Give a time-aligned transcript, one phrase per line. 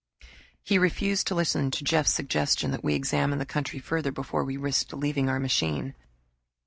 [0.63, 4.57] He refused to listen to Jeff's suggestion that we examine the country further before we
[4.57, 5.93] risked leaving our machine.